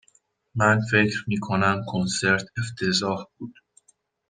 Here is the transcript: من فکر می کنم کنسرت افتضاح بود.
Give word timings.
من 0.55 0.79
فکر 0.91 1.23
می 1.27 1.37
کنم 1.37 1.85
کنسرت 1.91 2.45
افتضاح 2.57 3.25
بود. 3.37 3.53